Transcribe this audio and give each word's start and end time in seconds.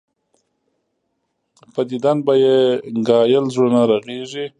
پۀ 1.73 1.81
ديدن 1.89 2.17
به 2.25 2.33
ئې 2.41 2.55
ګهائل 3.07 3.45
زړونه 3.53 3.79
رغيږي 3.91 4.45